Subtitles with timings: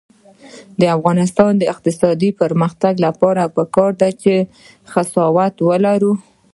[0.79, 4.33] د افغانستان د اقتصادي پرمختګ لپاره پکار ده چې
[5.05, 6.11] سخاوت ولرو.